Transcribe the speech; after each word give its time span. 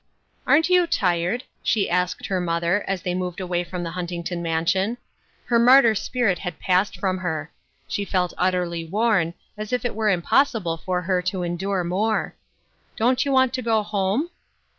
"Aren't 0.47 0.67
you 0.71 0.87
tired?" 0.87 1.43
she 1.61 1.87
asked 1.87 2.25
her 2.25 2.41
mother, 2.41 2.83
as 2.87 3.03
they 3.03 3.13
moved 3.13 3.39
away 3.39 3.63
from 3.63 3.83
the 3.83 3.91
Huntington 3.91 4.41
man 4.41 4.65
sion. 4.65 4.97
Her 5.45 5.59
martyr 5.59 5.93
spirit 5.93 6.39
had 6.39 6.59
passed 6.59 6.97
from 6.97 7.19
her. 7.19 7.51
She 7.87 8.03
felt' 8.03 8.33
utterly 8.35 8.83
worn, 8.83 9.35
as 9.55 9.71
if 9.71 9.85
it 9.85 9.93
were 9.93 10.09
impossible 10.09 10.77
for 10.77 11.03
her 11.03 11.21
to 11.21 11.43
endure 11.43 11.83
more." 11.83 12.33
Don't 12.97 13.23
you 13.25 13.31
want 13.31 13.53
to 13.53 13.61
go 13.61 13.83
home?" 13.83 14.31